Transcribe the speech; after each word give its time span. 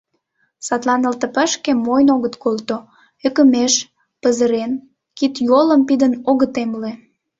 Садлан 0.65 1.01
ЛТП-шке 1.13 1.71
мойн 1.85 2.07
огыт 2.15 2.35
колто, 2.43 2.77
ӧкымеш, 3.27 3.73
пызырен, 4.21 4.71
кид-йолым 5.17 5.81
пидын 5.87 6.13
огыт 6.29 6.53
эмле. 6.63 6.91